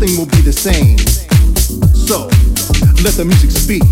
[0.00, 0.96] Nothing will be the same.
[1.92, 2.24] So,
[3.04, 3.84] let the music speak.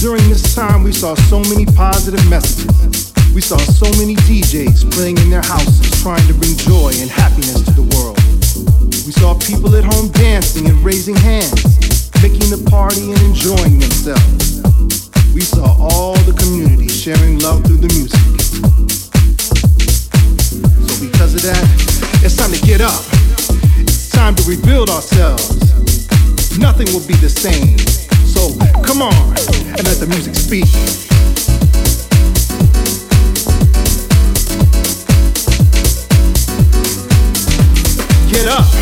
[0.00, 3.12] During this time, we saw so many positive messages.
[3.34, 7.60] We saw so many DJs playing in their houses, trying to bring joy and happiness
[7.68, 8.16] to the world.
[9.04, 14.64] We saw people at home dancing and raising hands, making the party and enjoying themselves.
[15.36, 18.24] We saw all the community sharing love through the music.
[20.88, 21.60] So because of that,
[22.24, 23.17] it's time to get up.
[24.18, 25.48] Time to rebuild ourselves.
[26.58, 27.78] Nothing will be the same.
[28.26, 28.50] So
[28.82, 30.66] come on and let the music speak.
[38.28, 38.77] Get up.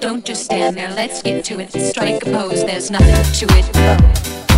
[0.00, 1.72] Don't just stand there, let's get to it.
[1.72, 4.51] Strike a pose, there's nothing to it.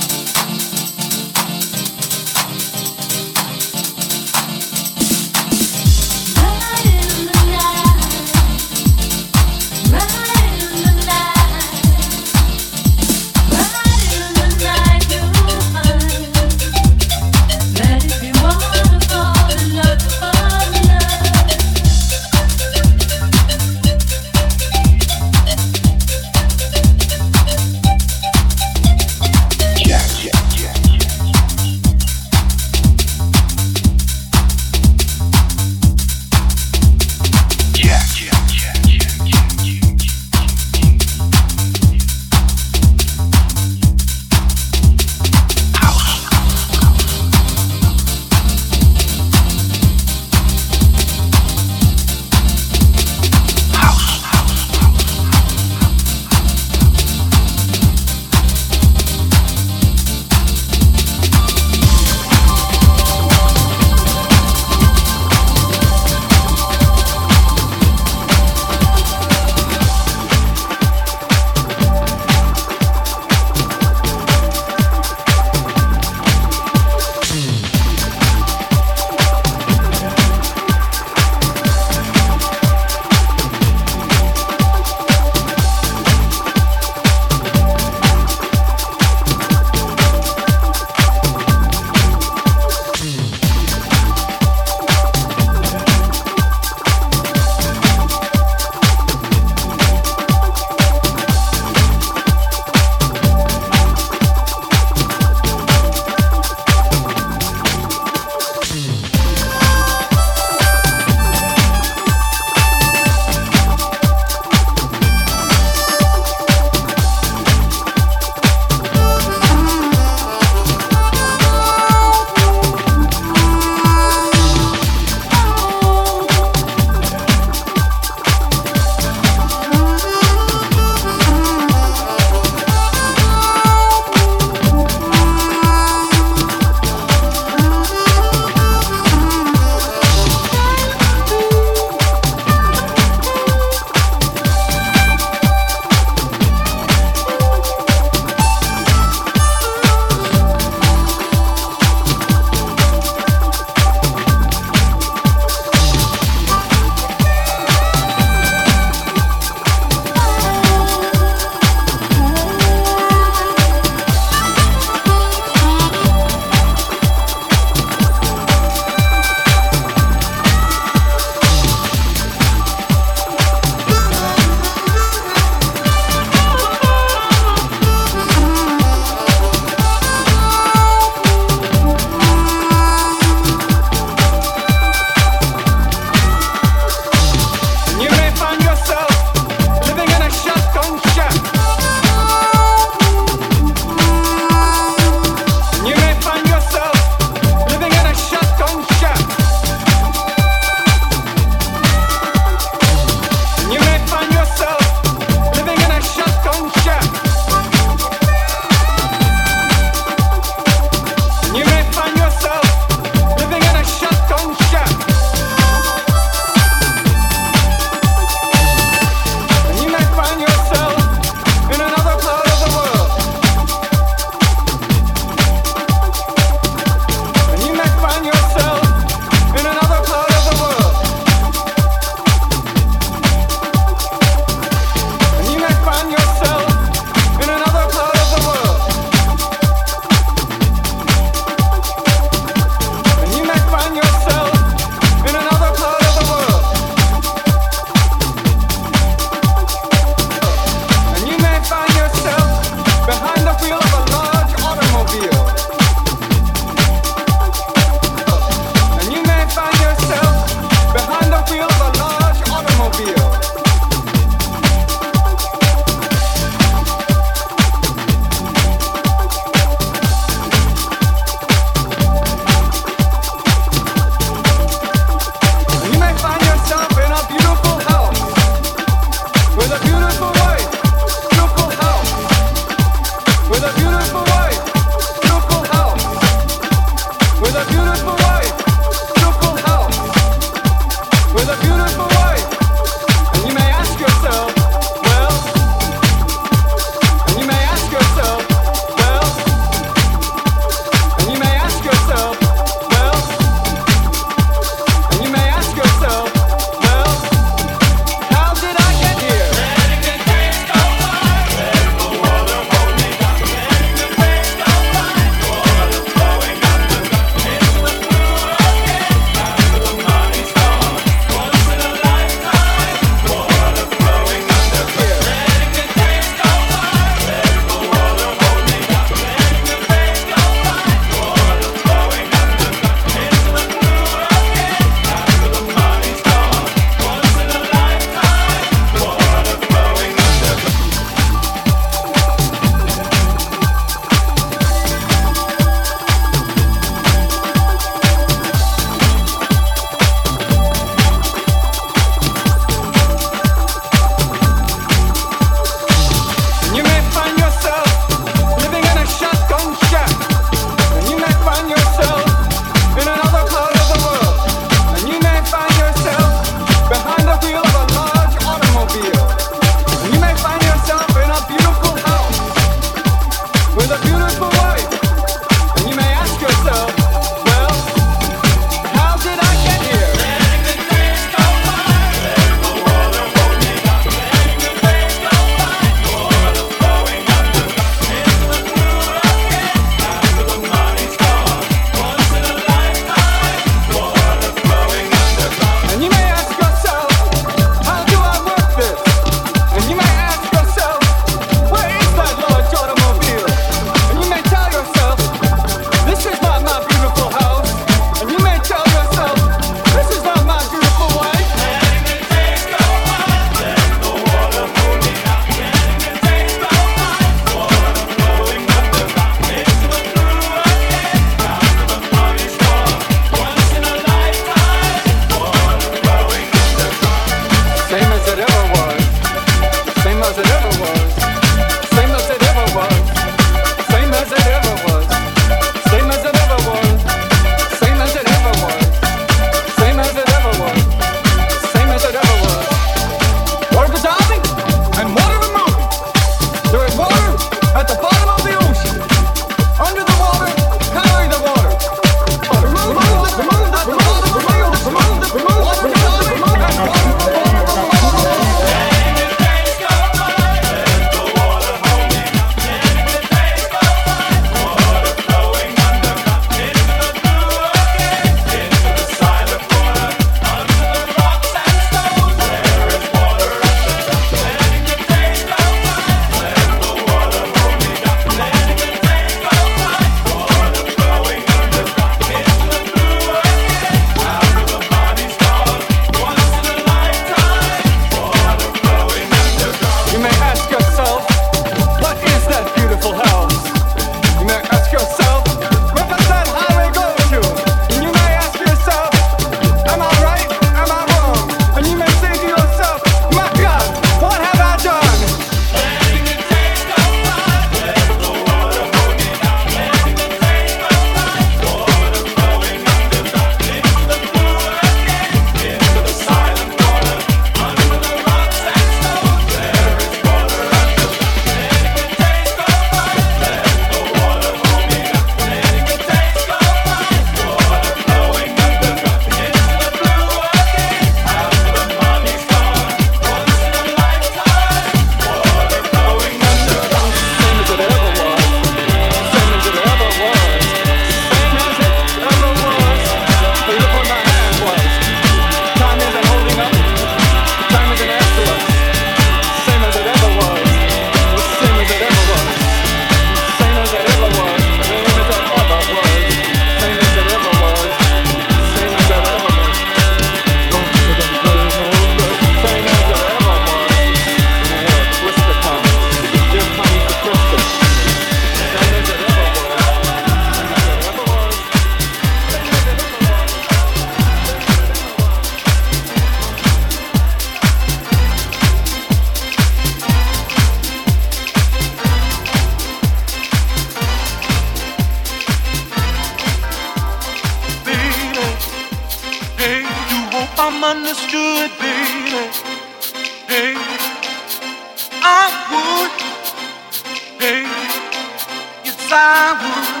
[599.11, 600.00] sour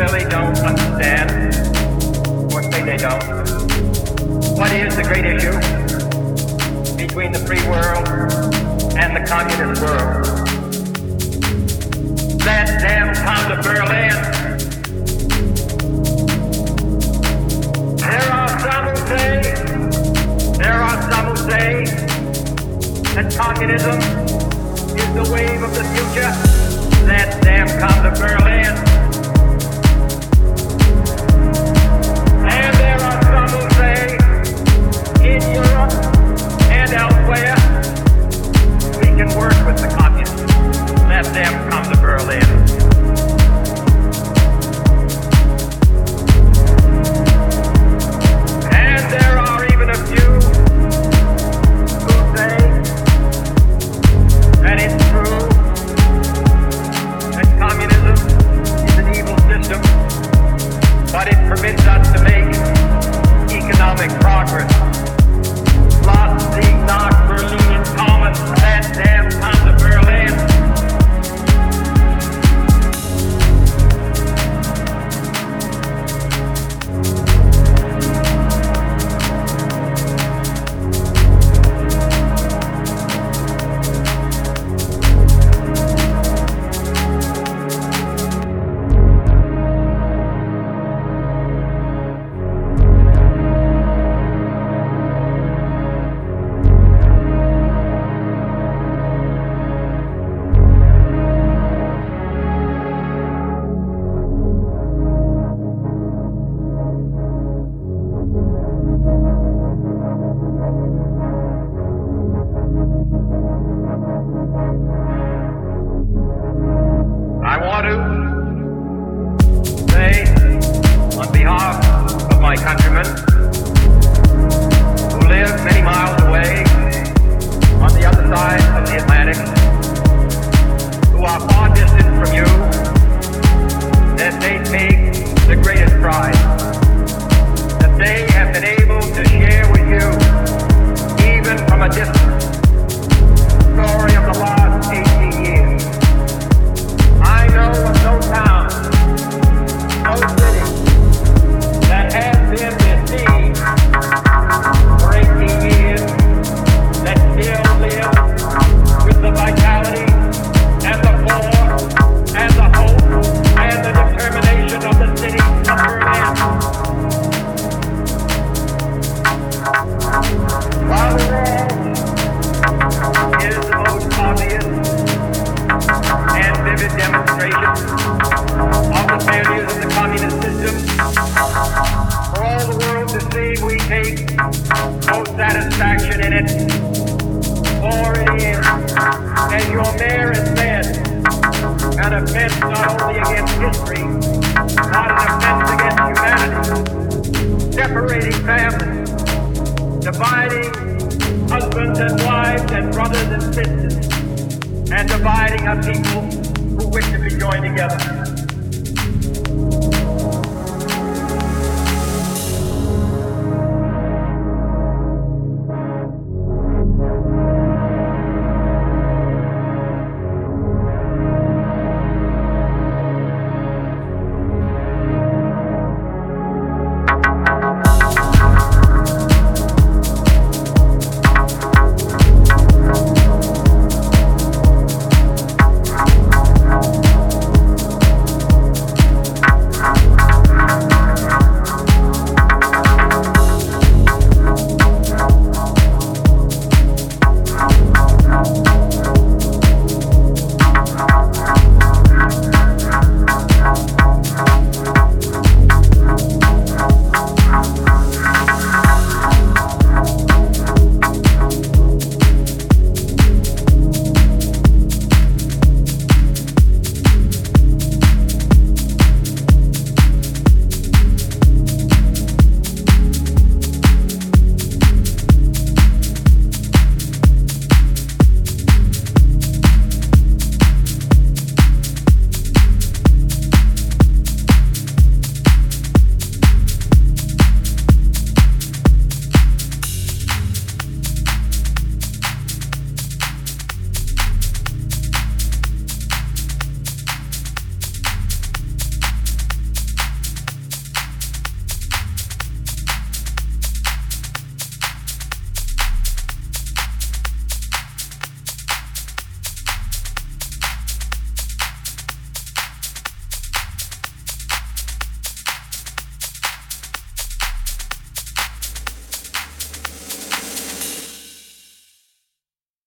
[0.00, 1.30] really don't understand,
[2.50, 3.22] or say they don't,
[4.56, 5.52] what is the great issue
[6.96, 8.08] between the free world
[8.96, 10.24] and the communist world?
[12.40, 14.16] That damn town of Berlin.
[17.98, 19.42] There are some who say,
[20.56, 21.84] there are some who say
[23.12, 24.00] that communism
[24.96, 26.32] is the wave of the future.
[27.04, 28.89] That damn town of Berlin.
[39.40, 40.36] work with the communists.
[41.08, 42.69] Let them come to Berlin.